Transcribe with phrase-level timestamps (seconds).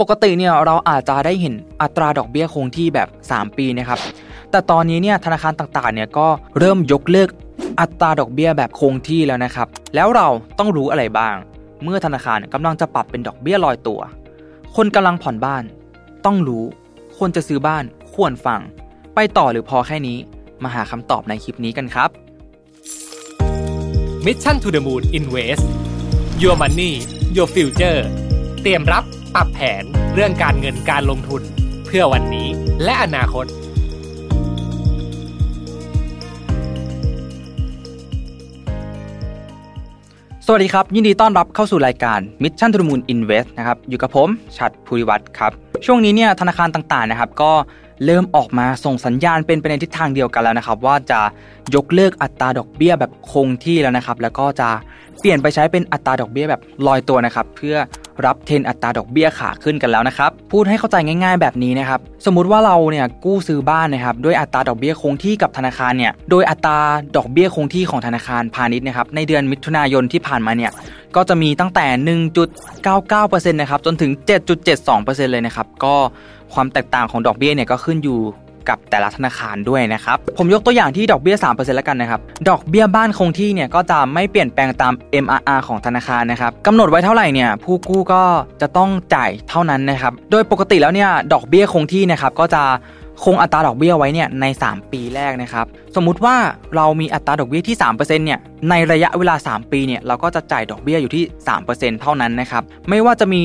[0.00, 4.00] ปกติเนี่ยเราอาจจะได้เห็นอัตราดอกเบี้ยคงที่แบบ 3 ปีนะครับ
[4.50, 7.28] แต่ตอนนี้เนี่ยธนาคารต่างๆเนี่ยก็เริ่มยกเลิก
[7.80, 10.28] อัตราดอกเบี้ยแบบคงที่แล้วนะครับ แล้วเรา
[10.58, 11.36] ต้องรู้อะไรบ้าง
[11.82, 14.00] เมื่อธนาคารกำลังจะปรับเป็นดอกเบี้ยลอยตัว
[14.76, 15.64] คนกำลังผ่อนบ้าน
[16.24, 16.64] ต้องรู้
[17.18, 17.84] คนจะซื้อบ้าน
[18.14, 18.60] ควรฟัง
[19.14, 20.18] ไปต่อหรือพอแค่นี้
[20.62, 22.10] มาหาคำตอบในคลิปนี้กันครับ
[24.24, 25.64] Mission to the Moon Invest
[26.42, 26.92] Your Money
[27.36, 28.00] Your Future
[28.62, 29.04] เตรียมรับ
[29.36, 29.84] ปรับแผน
[30.14, 31.42] เรื่องการเงินการลงทุน
[31.86, 32.48] เพื่อวันนี้
[32.84, 33.46] และอนาคต
[40.46, 45.52] สวัสดีครับ ยินดีต้อนรับเข้าสู่รายการ Mission to the Moon Invest นะครับอยู่กับผมชัดภูริวัตรครับ
[45.86, 47.52] ช่วงนี้เนี่ยธนาคารต่างๆนะครับ ก็
[48.04, 51.20] เริ่มออกมาส่งสัญญาณเป็นไปในทิศทางเดียวกันแล้วนะครับ ว่าจะ
[51.74, 54.68] ยกเลิกอัตราดอกเบี้ยแบบคงที่แล้วนะครับ แล้วก็จะ
[55.20, 57.76] เปลี่ยนไปใช้เป็นอัตราดอกเบี้ยแบบลอยตัวนะครับ เพื่อ
[58.24, 66.78] รับเทนอัตราดอกเบี้ยขาขึ้นกันแล้วนะครับ พูดให้เข้าใจง่าย ๆ แบบนี้นะครับ สมมุติว่าเราเนี่ยกู้ซื้อบ้านนะครับด้วยอัตราดอกเบี้ยคงที่กับธนาคารเนี่ย โดยอัตรา
[67.16, 70.72] ดอกเบี้ยคงที่ของธนาคารพาณิชย์นะครับในเดือนมิถุนายนที่ผ่านมาเนี่ย
[71.16, 71.86] ก็จะมีตั้งแต่
[72.74, 74.10] 1.99%นะครับจนถึง
[74.72, 75.94] 7.72%เลยนะครับก็
[76.54, 78.18] ความแตกต่างของดอกเบี้ยเนี่ยก็ขึ้นอยู่
[78.68, 84.92] กับแต่ละธนาคารด้วยนะครับ ผมยกตัวอย่างที่ดอกเบี้ย 3%แล้วกันนะครับ ดอกเบี้ยบ้านคงที่เนี่ยก็จะไม่เปลี่ยนแปลงตาม
[85.24, 88.22] MRR ของธนาคารนะครับกำหนดไว้เท่าไหร่เนี่ยผู้กู้ก็
[88.60, 92.62] จะต้องจ่ายเท่านั้นนะครับ โดยปกติแล้วเนี่ยดอกเบี้ยคงที่นะครับก็จะ
[93.24, 96.36] คงอัตราดอกเบี้ยไว้เนี่ยใน 3 ปีแรกนะครับสมมุติว่า
[96.76, 101.24] เรามีอัตราดอกเบี้ยที่3%เนี่ยในระยะเวลา 3 ปีเนี่ยเราก็จะจ่ายดอกเบี้ยอยู่ที่
[101.62, 103.42] 3%เท่านั้นนะครับไม่ว่าจะมี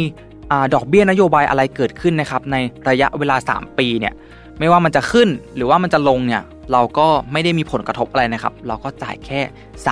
[0.74, 2.56] ดอกเบี้ยนโยบายอะไรเกิดขึ้นนะครับใน
[2.90, 4.14] ระยะเวลา 3 ปีเนี่ย
[4.62, 9.40] ไม่ว่ามันจะขึ้นหรือว่ามันจะลงเนี่ยเราก็ไม่ได้มีผลกระทบอะไรนะครับ เราก็จ่ายแค่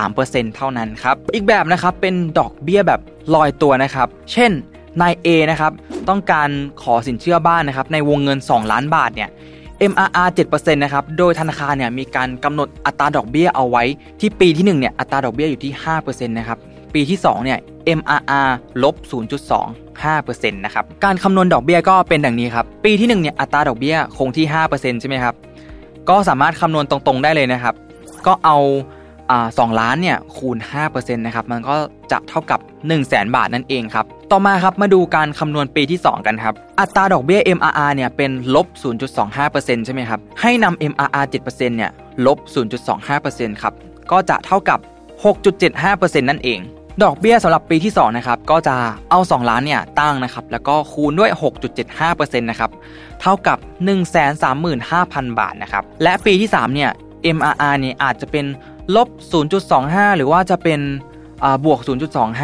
[0.04, 3.00] 3%เท่านั้นครับ อีกแบบนะครับเป็นดอกเบี้ยแบบ
[3.34, 4.50] ลอยตัวนะครับ เช่น
[5.00, 5.72] นาย A นะครับ
[6.08, 6.48] ต้องการ
[6.82, 9.28] ขอสินเชื่อบ้านนะครับในวงเงิน 2 ล้านบาทเนี่ย
[9.92, 13.84] MRR 7%นะครับ โดยธนาคารเนี่ยมีการกำหนดอัตราดอกเบี้ยเอาไว้
[14.20, 16.58] ที่ปีที่1เนี่ยอัตราดอกเบี้ยอยู่ที่5%นะครับ
[16.94, 17.58] ปีที่2เนี่ย
[17.98, 18.50] MRR
[18.82, 18.94] ลบ
[20.20, 25.34] 5%นะครับ การคำนวณดอกเบี้ยก็เป็นดังนี้ครับ ปีที่1เนี่ยอัตราดอกเบี้ยคงที่ 5%ใช่ไหมครับ
[26.08, 27.74] ก็สามารถคำนวณตรงๆได้เลยนะครับ
[28.26, 28.56] ก็เอา
[29.58, 30.58] สองล้านเนี่ยคูณ
[30.88, 31.74] 5%นะครับ มันก็
[32.12, 38.66] จะเท่ากับ 1 0 0 0 0แบาทนั่นเองครับ ต่อมาครับมาดูการคำนวณปีที่ 2 กันครับ อัตราดอกเบี้ย MRR เนี่ยเป็นลบ
[39.26, 41.90] 0.25%ใช่ไหมครับ ให้นำ MRR 7%เนี่ย
[42.26, 42.38] ลบ
[43.00, 43.74] 0.25%ครับ
[44.10, 44.78] ก็จะเท่ากับ
[45.54, 46.60] 6.75%นั่นเอง
[47.02, 48.76] ดอกเบี้ยสำหรับปีที่2นะครับก็จะ
[49.10, 51.30] เอา 2 ล้านเนี่ยตั้งนะครับแล้วก็คูณด้วย
[51.90, 52.70] 6.75%นะครับ
[53.20, 53.58] เท่ากับ
[54.48, 56.90] 135,000 บาทนะครับและปีที่3เนี่ย
[57.36, 58.46] MRR เนี่ยอาจจะเป็น
[58.96, 59.08] ลบ
[59.62, 60.80] 0.25 หรือว่าจะเป็น
[61.64, 61.80] บวก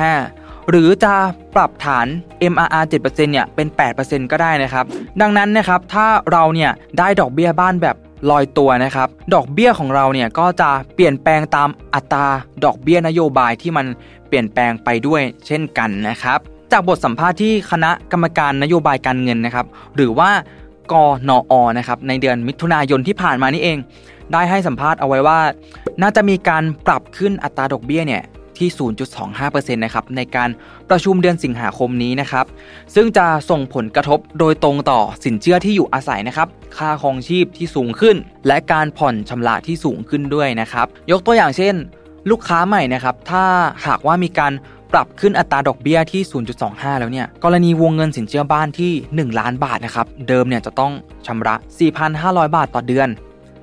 [0.02, 1.14] 0.25 หรือจะ
[1.54, 2.06] ปรับฐาน
[2.52, 3.66] MRR 7%เนี่ยเป็น
[4.00, 4.84] 8%ก็ได้นะครับ
[5.20, 7.96] ดังนั้นนะครับถ้าเราเนี่ยได้ดอกเบี้ยบ้านแบบ
[8.30, 12.26] ลอยตัวนะครับ ดอกเบี้ยของเราเนี่ยก็จะเปลี่ยนแปลงตามอัตรา
[12.64, 13.86] ดอกเบี้ยนโยบายที่มัน
[14.28, 16.38] เปลี่ยนแปลงไปด้วยเช่นกันนะครับ
[16.72, 19.66] จากบทสัมภาษณ์ที่คณะกรรมการนโยบายการเงินนะครับ
[19.96, 20.30] หรือว่า
[20.92, 20.94] ก
[21.28, 23.78] นออนะครับในเดือนมิถุนายนที่ผ่านมานี่เอง
[24.32, 25.40] ได้ให้สัมภาษณ์เอาไว้ว่า
[26.02, 28.22] น่าจะมีการปรับขึ้นอัตราดอกเบี้ยเนี่ย
[28.58, 28.68] ที่
[29.22, 30.50] 0.25%นะครับในการ
[30.90, 32.46] ประชุมเดือนสิงหาคมนี้นะครับ
[32.94, 38.16] ซึ่งจะส่งผลกระทบโดยตรงต่อสินเชื่อที่อยู่อาศัยนะครับ ค่าครองชีพที่สูงขึ้น
[38.46, 41.74] และการผ่อนชำระที่สูงขึ้นด้วยนะครับ ยกตัวอย่างเช่น
[42.30, 43.44] ลูกค้าใหม่นะครับ ถ้า
[43.86, 44.52] หากว่ามีการ
[44.92, 46.22] ปรับขึ้นอัตราดอกเบี้ยที่
[46.60, 48.92] 0.25 แล้วเนี่ย กรณีวงเงินสินเชื่อบ้านที่
[49.32, 50.92] 1 ล้านบาทนะครับ เดิมเนี่ยจะต้อง
[51.26, 51.54] ชำระ
[52.04, 53.08] 4,500 บาทต่อเดือน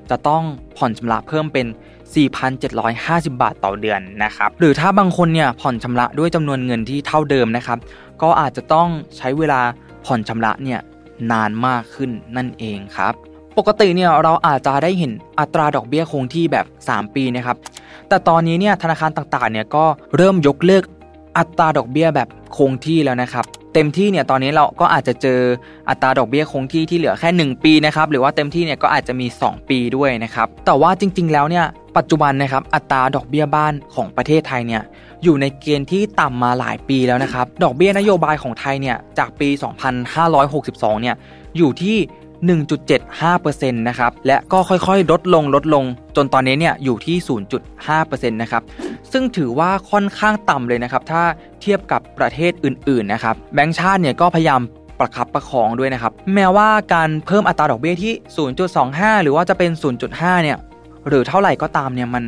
[0.10, 0.44] จะต้อง
[0.78, 1.66] ผ่อนชำระเพิ่มเป็น
[2.14, 7.80] 4,750 บาทต่อเดือนนะครับ หรือถ้าบางคนเนี่ยผ่อนชำระด้วยจำนวนเงินที่เท่าเดิมนะครับ
[8.22, 8.88] ก็อาจจะต้อง
[9.18, 9.62] ใช้เวลา
[10.06, 10.80] ผ่อนชำระเนี่ย
[11.32, 13.14] นานมากขึ้นนั่นเองครับ
[13.58, 17.58] ปกติเนี่ยเราอาจจะได้เห็นอัตราดอกเบี้ยคงที่แบบ 3 ปีนะครับ
[18.10, 19.86] แต่ตอนนี้เนี่ยธนาคารต่างๆเนี่ยก็
[20.16, 20.84] เริ่มยกเลิก
[21.38, 22.28] อัตราดอกเบี้ยแบบ
[22.58, 25.40] คงที่แล้วนะครับเต็มที่เนี่ยตอนนี้เราก็อาจจะเจอ
[25.90, 31.66] อัตราดอกเบี้ยคงที่ที่เหลือแค่ 1 ปีนะครับหรือว่าเต็มที่เนี่ยก็อาจจะมี 2 ปีด้วยนะครับแต่ว่าจริง ๆ แล้วเนี่ย
[31.98, 34.84] ปัจจุบันนะครับอัตราดอกเบี้ยบ้านของประเทศไทยเนี่ย
[35.24, 39.50] อยู่ในเกณฑ์ที่ต่ำมาหลายปีแล้วนะครับดอกเบี้ยนโยบายของไทยเนี่ยจากปี
[40.26, 41.16] 2562 เนี่ย
[41.58, 41.98] อยู่ที่
[42.50, 45.86] 1.75%นะครับ และก็ค่อยๆ ลดลงลดลง
[46.16, 47.18] จนตอนนี้เนี่ยอยู่ที่
[47.74, 48.64] 0.5%นะครับ
[49.12, 51.24] ซึ่งถือว่าค่อนข้างต่ำเลยนะครับ ถ้า
[51.62, 54.62] เทียบกับประเทศอื่นๆนะครับ แบงก์ชาติเนี่ยก็พยายาม
[55.00, 58.14] ประคับประคองด้วยนะครับ แม้ว่าการเพิ่มอัตราดอกเบี้ยที่
[58.70, 59.72] 0.25 หรือว่าจะเป็น
[60.08, 60.58] 0.5 เนี่ย
[61.08, 62.24] หรือเท่าไหร่ก็ตามเนี่ยมัน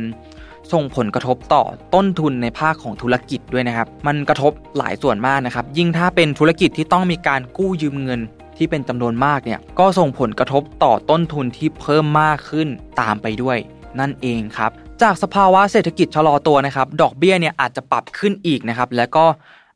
[0.72, 1.62] ส่งผลกระทบต่อ
[1.94, 8.20] ต้นทุนในภาคของธุรกิจด้วยนะครับ มันกระทบหลายส่วนมากนะครับ ยิ่งถ้าเป็นธุรกิจที่ต้องมีการกู้ยืมเงิน
[8.58, 12.68] ที่เป็นจำนวนมากเนี่ยก็ส่งผลกระทบต่อต้นทุนที่เพิ่มมากขึ้น
[13.00, 13.58] ตามไปด้วย
[14.00, 14.70] นั่นเองครับ
[15.02, 19.24] จากสภาวะเศรษฐกิจชะลอตัวนะครับ ดอกเบี้ยเนี่ยอาจจะปรับขึ้นอีกนะครับ แล้วก็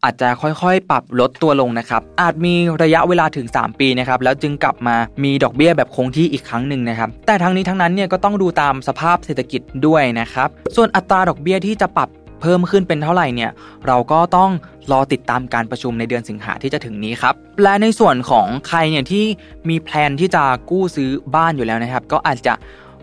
[0.05, 12.09] อาจจะค่อยๆ ปรับลดตัวลงนะครับ อาจมีระยะเวลาถึง 3 ปีนะครับ แล้วจึงกลับมามีดอกเบี้ยแบบคงที่อีกครั้งหนึ่งนะครับ แต่ทั้งนี้ทั้งนั้นเนี่ยก็ต้องดูตามสภาพเศรษฐกิจด้วยนะครับ ส่วนอัตราดอกเบี้ยที่จะปรับ
[12.41, 13.51] เพิ่มขึ้นเป็นเท่าไหร่เนี่ย
[13.87, 14.51] เราก็ต้อง
[14.93, 19.25] รอติดตามการประชุมในเดือนสิงหาที่จะถึงนี้ครับและในส่วนของใครเนี่ยที่
[19.69, 22.55] มีแพลนที่จะกู้ซื้อบ้านอยู่แล้วนะครับ ก็อาจจะ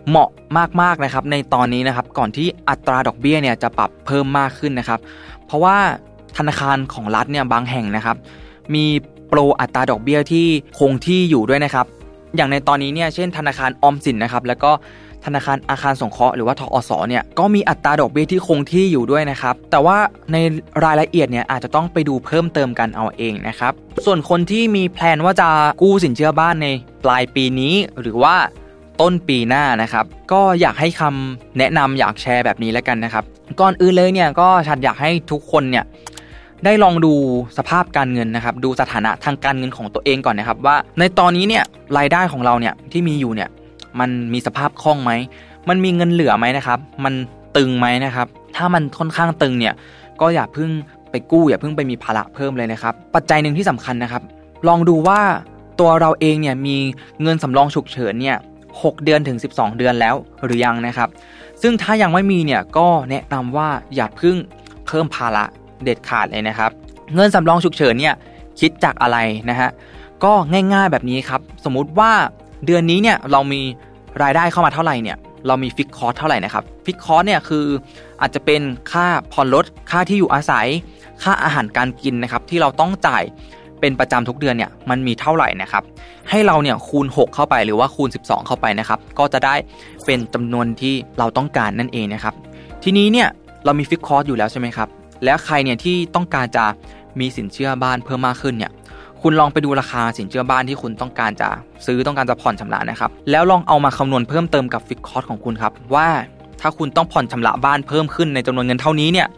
[0.08, 0.30] เหมาะ
[0.80, 5.00] มากๆนะครับ ในตอนนี้นะครับก่อนที่อัตราดอกเบี้ยเนี่ยจะปรับเพิ่มมากขึ้นนะครับ
[5.46, 5.76] เพราะว่า
[6.36, 8.16] ธนาคารของรัฐเนี่ยบางแห่งนะครับ
[8.74, 8.84] มี
[9.28, 10.46] โปรอัตราดอกเบี้ยที่
[10.78, 11.86] คงที่อยู่ด้วยนะครับ
[12.36, 14.70] อย่างในตอนนี้เนี่ยเช่น ธนาคารออมสินนะครับ แล้วก็
[15.28, 19.98] ธนาคารอาคารสงเคราะห์หรือว่าทอสเนี่ยก็มีอัตราดอกเบี้ยที่คงที่อยู่ด้วยนะครับ แต่ว่า
[20.32, 20.36] ใน
[20.84, 23.72] รายละเอียดเนี่ยอาจจะต้องไปดูเพิ่มเติมกันเอาเองนะครับ
[24.06, 25.48] ส่วนคนที่มีแพลนว่าจะ
[25.82, 26.68] กู้สินเชื่อบ้านใน
[27.04, 28.34] ปลายปีนี้หรือว่า
[29.00, 33.24] ต้นปีหน้านะครับ ก็อยากให้คำแนะนำอยากแชร์แบบนี้แล้วกันนะครับ
[33.60, 35.84] ก่อนอื่นเลยเนี่ยก็ฉันอยากให้ทุกคนเนี่ย
[36.64, 37.14] ได้ลองดู
[37.58, 41.64] สภาพการเงินนะครับ ดูสถานะทางการเงินของตัวเองก่อนนะครับ ว่าในตอนนี้เนี่ย
[41.98, 43.48] รายได้ของเราเนี่ยที่มีอยู่เนี่ย
[44.00, 45.12] มันมีสภาพคล่องไหม
[45.68, 47.14] มันมีเงินเหลือไหมนะครับ มัน
[47.56, 49.74] ตึงไหมนะครับ ถ้ามันค่อนข้างตึงเนี่ย
[50.20, 50.70] ก็อย่าเพิ่ง
[51.10, 54.22] ไปกู้อย่าเพิ่งไปมีภาระเพิ่มเลยนะครับ ปัจจัยหนึ่งที่สำคัญนะครับ
[54.68, 55.20] ลองดูว่า
[55.80, 56.76] ตัวเราเองเนี่ยมี
[57.22, 58.36] เงินสำรองฉุกเฉินเนี่ย
[58.82, 61.08] หเดือนถึง 12 เดือนแล้วหรือยังนะครับ
[61.62, 64.36] ซึ่งถ้ายังไม่มีเนี่ยก็แนะนำว่าอย่าเพิ่ง
[64.86, 65.44] เพิ่มภาระ
[65.82, 66.70] เด็ดขาดเลยนะครับ
[67.14, 68.14] เงินสำรองฉุกเฉินเนี่ย
[68.60, 69.18] คิดจากอะไร
[69.50, 69.70] นะฮะ
[70.24, 72.12] ก็ง่ายๆแบบนี้ครับ สมมุติว่า
[72.66, 73.60] เดือนนี้เนี่ยเรามี
[74.22, 75.16] รายได้เข้ามาเท่าไหร่เนี่ย
[75.46, 77.64] เรามีฟิกคอร์สเท่าไหร่นะครับฟิกคอร์สเนี่ยคือ
[78.20, 78.62] อาจจะเป็น
[78.92, 80.66] ค่าผ่อนรถค่าที่อยู่อาศัย
[81.22, 83.22] ค่าอาหารการกินนะครับที่เราต้องจ่าย
[83.80, 85.82] เป็นประจำทุกเดือนเนี่ยมันมีเท่าไหร่นะครับ
[86.30, 89.54] ให้เราเนี่ยคูณ 6 เข้าไปหรือว่าคูณ 12 เข้าไปนะครับ ก็จะได้
[90.04, 92.34] เป็นจำนวนที่เราต้องการนั่นเองนะครับ
[92.82, 93.28] ทีนี้เนี่ย
[93.64, 94.88] เรามีฟิกคอร์สอยู่แล้วใช่ไหมครับ
[95.24, 96.64] แล้วใครเนี่ยที่ต้องการจะ
[97.20, 98.72] มีสินเชื่อบ้านเพิ่มมากขึ้นเนี่ย
[99.22, 101.48] คุณลองไปดูราคาสินเชื่อบ้านที่คุณต้องการจะ
[101.86, 106.08] ซื้อต้องการจะผ่อนชำระนะครับ แล้วลองเอามาคำนวณเพิ่มเติมกับฟิกคอร์สของคุณครับ ว่า
[106.60, 109.28] ถ้าคุณต้องผ่อนชำระบ้านเพิ่มขึ้นในจำนวนเงินเท่านี้เนี่ย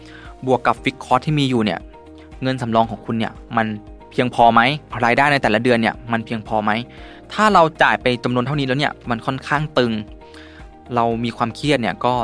[0.46, 1.78] บวกกับฟิกคอร์สที่มีอยู่เนี่ย
[2.42, 3.66] เงินสำรองของคุณเนี่ยมัน
[4.10, 4.60] เพียงพอไหม
[5.04, 6.70] รายได้ในแต่ละเดือนเนี่ยมันเพียงพอไหม
[7.32, 9.92] ถ้าเราจ่ายไปจำนวนเท่านี้แล้วเนี่ยมันค่อนข้างตึง
[10.94, 12.14] เรามีความเครียดเนี่ยก็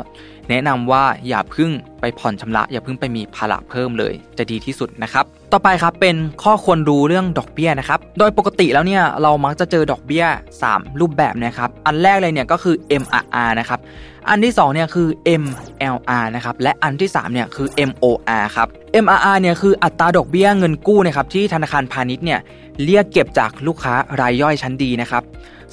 [0.49, 10.25] แนะนำว่าอย่าพึ่งไปผ่อนชำระ อย่าพึ่งไปมีภาระเพิ่มเลย จะดีที่สุดนะครับ ต่อไปครับเป็นข้อควรรู้เรื่องดอกเบี้ยนะครับ โดยปกติแล้วเนี่ยเรามักจะเจอดอกเบี้ย
[10.61, 13.79] 3 รูปแบบนะครับ อันแรกเลยเนี่ยก็คือ MRR นะครับ
[14.29, 15.07] อันที่2เนี่ยคือ
[15.41, 18.67] MLR นะครับ และอันที่3เนี่ยคือ MOR ครับ
[19.03, 22.39] MRR เนี่ยคืออัตราดอกเบี้ยเงินกู้นะครับที่ธนาคารพาณิชย์เนี่ย
[22.83, 25.23] เรียกเก็บจากลูกค้ารายย่อยชั้นดีนะครับ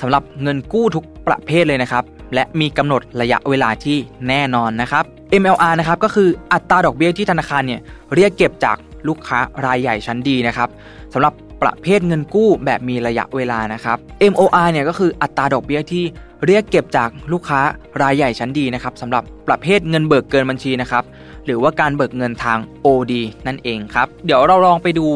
[0.00, 2.04] สำหรับเงินกู้ทุกประเภทเลยนะครับ
[2.34, 3.96] และมีกำหนดระยะเวลาที่
[4.28, 5.04] แน่นอนนะครับ
[5.42, 7.80] MLR นะครับก็คืออัตราดอกเบี้ยที่ธนาคารเนี่ย
[8.14, 8.76] เรียกเก็บจาก
[9.08, 10.68] ลูกค้ารายใหญ่ชั้นดีนะครับ
[11.12, 13.96] สำหรับประเภทเงินกู้แบบมีระยะเวลานะครับ
[14.32, 16.04] MOR เนี่ยก็คืออัตราดอกเบี้ยที่
[16.46, 17.60] เรียกเก็บจากลูกค้า
[18.02, 21.04] รายใหญ่ชั้นดีนะครับสำหรับประเภทเงินเบิกเกินบัญชีนะครับ
[21.44, 23.12] หรือว่าการเบิกเงินทาง OD
[23.46, 25.06] นั่นเองครับ เดี๋ยวเราลองไปดู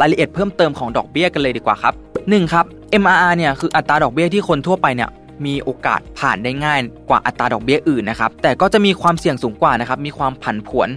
[0.00, 2.64] รายละเอียดเพิ่มเติมของดอกเบี้ยกันเลยดีกว่าครับ1ครับ
[3.02, 5.10] MRR เนี่ยคืออัตราดอกเบี้ยที่คนทั่วไปเนี่ย
[5.46, 10.88] มีโอกาสผ่านได้ง่ายกว่าอัตราดอกเบี้ยอื่นนะครับแต่ก็จะมีความเสี่ยงสูงกว่านะครับมีความผันผวน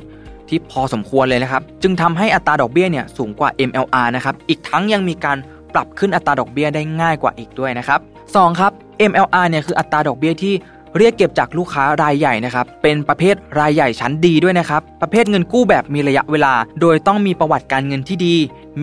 [0.49, 5.37] ที่พอสมควรเลยนะครับ จึงทำให้อัตราดอกเบี้ยเนี่ยสูงกว่า MLR นะครับอีกทั้งยังมีการ
[5.73, 7.99] ปรับขึ้นอัตราดอกเบี้ยได้ง่ายกว่าอีกด้วยนะครับ
[8.29, 8.71] 2ครับ
[9.11, 10.55] MLR เนี่ยคืออัตราดอกเบี้ยที่
[10.97, 18.35] เรียกเก็บจากลูกค้ารายใหญ่นะครับเป็นประเภทรายใหญ่ชั้นดีด้วยนะครับ ประเภทเงินกู้แบบมีระยะเวลา โดยต้องมีประวัติการเงินที่ดี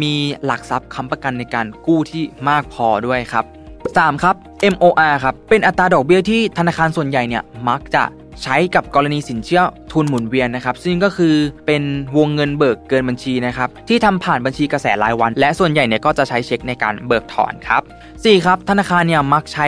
[0.03, 0.15] มี
[0.45, 3.45] หลักทรัพย์ค้ำประกันในการกู้ที่มากพอด้วยครับ
[3.85, 4.35] 3 ครับ
[4.75, 8.05] MOR ครับ เป็นอัตราดอกเบี้ยที่ธนาคารส่วนใหญ่เนี่ยมักจะ
[8.43, 9.63] ใช้กับกรณีสินเชื่อ
[9.93, 11.35] ทุนหมุนเวียนนะครับ ซึ่งก็คือ
[11.67, 11.83] เป็น
[12.17, 17.83] วงเงินเบิกเกินบัญชีนะครับ ที่ทำผ่านบัญชีกระแสรายวัน และส่วนใหญ่เนี่ยก็จะใช้เช็คในการเบิกถอนครับ
[18.25, 18.47] 4.
[18.47, 19.67] ครับธนาคารเนี่ยมักใช้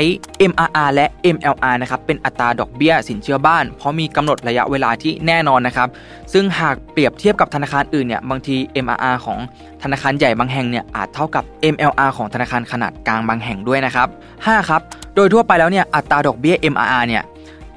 [0.50, 1.06] MRR และ
[1.36, 5.88] MLR นะครับเป็นอัตราดอกเบี้ยสินเชื่อบ้าน เพราะมีกำหนดระยะเวลาที่แน่นอนนะครับ
[6.32, 9.38] ซึ่งหากเปรียบเทียบกับธนาคารอื่นเนี่ยบางที MRR ของ
[9.82, 11.44] ธนาคารใหญ่บางแห่งเนี่ยอาจเท่ากับ
[11.74, 14.68] MLR ของธนาคารขนาดกลางบางแห่งด้วยนะครับ 5.
[14.68, 14.80] ครับ
[15.14, 17.22] โดยทั่วไปแล้วเนี่ยอัตราดอกเบี้ย MRR เนี่ย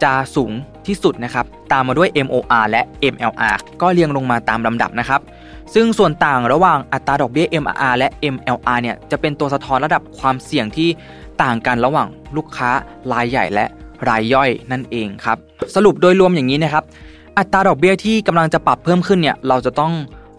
[0.04, 0.52] จะสูง
[0.88, 2.82] ที่สุดนะครับตามมาด้วย MOR และ
[3.14, 5.22] MLR ก็เรียงลงมาตามลำดับนะครับ
[5.74, 10.90] ซึ่งส่วนต่างระหว่างอัตราดอกเบี้ย MRR และ MLR เนี่ยจะเป็นตัวสะท้อนระดับความเสี่ยงที่
[11.44, 12.70] ต่างกันระหว่างลูกค้า
[13.12, 13.66] รายใหญ่และ
[14.10, 15.38] รายย่อยนั่นเองครับ
[15.76, 16.84] สรุปโดยรวมอย่างนี้นะครับ
[17.38, 19.94] อัตราดอกเบี้ยที่กำลังจะปรับเพิ่มขึ้นเนี่ยเราจะต้อง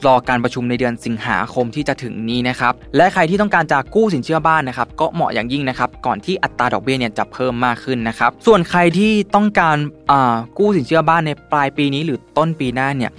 [0.06, 9.76] รอการประชุมในเดือนสิงหาคมที่จะถึงนี้นะครับ และใครที่ต้องการจะกู้สินเชื่อบ้านนะครับก็เหมาะอย่างยิ่งนะครับ ก่อนที่อัตราดอกเบี้ยเนี่ยจะเพิ่มมากขึ้นนะครับ ส่วนใครที่ต้องการ
[10.58, 13.12] กู้สินเชื่อบ้านในปลายปีนี้หรือต้นปีหน้าเนี่ย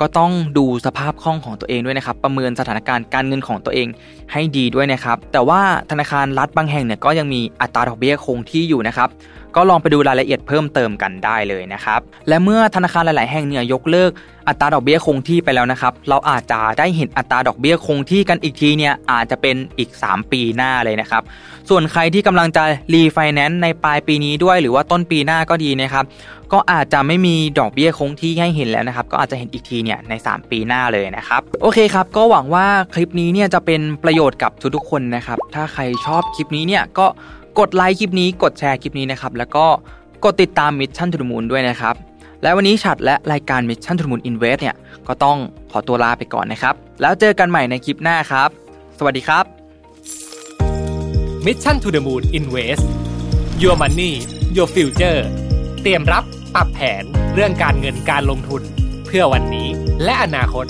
[0.00, 3.88] ก็ต้องดูสภาพคล่องของตัวเองด้วยนะครับ ประเมินสถานการณ์การเงินของตัวเอง
[4.32, 9.10] ให้ดีด้วยนะครับ แต่ว่าธนาคารรัฐบางแห่งเนี่ยก็ยังมีอัตราดอกเบี้ยคงที่อยู่นะครับ
[9.56, 14.10] ก็ลองไปดูรายละเอียดเพิ่มเติมกันได้เลยนะครับ และเมื่อธนาคารหลาย ๆ แห่งเนี่ยยกเลิก
[14.48, 21.22] อัตราดอกเบี้ยคงที่ไปแล้วนะครับ เราอาจจะได้เห็นอัตราดอกเบี้ยคงที่กันอีกทีเนี่ยอาจจะเป็นอีก 3 ปีหน้าเลยนะครับ
[21.70, 26.04] ส่วนใครที่กำลังจะรีไฟแนนซ์ในปลายปีนี้ด้วย หรือว่าต้นปีหน้าก็ดีนะครับ
[26.52, 33.80] ก็อาจจะไม่มีดอกเบี้ยคงที่ให้เห็นแล้วนะครับ ก็อาจจะเห็นอีกทีเนี่ยใน 3 ปีหน้าเลยนะครับ โอเคครับ ก็หวังว่าคลิปนี้เนี่ยจะเป็น
[34.14, 37.06] ประโยชน์กับทุกๆคนนะครับ ถ้าใครชอบคลิปนี้เนี่ยก็
[37.58, 39.66] กดไลค์คลิปนี้ กดแชร์คลิปนี้นะครับ แล้วก็
[40.24, 41.94] กดติดตาม Mission to the Moon ด้วยนะครับ
[42.42, 44.76] และวันนี้ฉัดและรายการ Mission to the Moon Invest เนี่ย
[45.08, 45.38] ก็ต้อง
[45.70, 48.48] ขอตัวลาไปก่อนนะครับ แล้วเจอกันใหม่ในคลิปหน้าครับ
[48.98, 49.44] สวัสดีครับ
[51.46, 52.84] Mission to the Moon Invest
[53.62, 54.12] Your Money
[54.56, 55.20] Your Future
[55.82, 57.02] เตรียมรับปรับแผน
[57.34, 58.62] เรื่องการเงินการลงทุน
[59.06, 59.68] เพื่อวันนี้
[60.04, 60.66] และอนาคต